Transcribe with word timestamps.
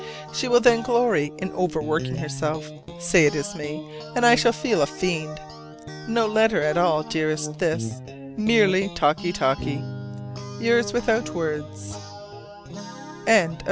She 0.33 0.47
will 0.47 0.59
then 0.61 0.81
glory 0.81 1.31
in 1.39 1.51
overworking 1.51 2.15
herself, 2.15 2.67
say 2.99 3.25
it 3.27 3.35
is 3.35 3.53
me; 3.53 3.87
and 4.15 4.25
I 4.25 4.33
shall 4.33 4.51
feel 4.51 4.81
a 4.81 4.87
fiend. 4.87 5.39
No 6.07 6.25
letter 6.25 6.59
at 6.59 6.75
all, 6.75 7.03
dearest, 7.03 7.59
this; 7.59 8.01
merely 8.35 8.89
talky 8.95 9.31
talky. 9.31 9.79
Yours 10.59 10.91
without 10.91 11.29
words. 11.35 11.95
LETTER 13.27 13.49
XXX. 13.51 13.57